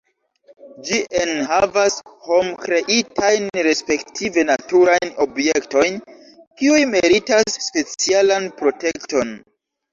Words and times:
Ĝi 0.85 0.95
enhavas 1.23 1.97
hom-kreitajn 2.29 3.45
respektive 3.69 4.47
naturajn 4.53 5.13
objektojn, 5.29 6.03
kiuj 6.33 6.83
meritas 6.97 7.63
specialan 7.71 8.53
protekton. 8.65 9.39